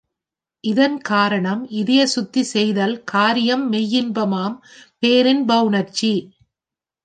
இதன் 0.63 0.97
காரணம் 1.01 1.67
இதய 1.71 2.01
சுத்தி 2.07 2.43
செய்தல் 2.43 3.03
காரியம் 3.03 3.71
மெய்யின்பமாம் 3.71 4.57
பேரின் 4.99 5.43
பவுணர்ச்சி. 5.45 6.13